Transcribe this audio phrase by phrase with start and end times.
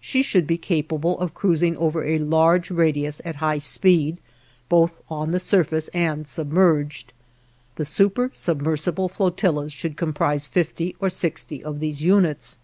[0.00, 4.18] She should be capable of cruising over a large radius at high speed,
[4.68, 7.12] both on the surface and submerged.
[7.76, 12.58] The supersubmersible flotillas should comprise fifty or sixty of these units.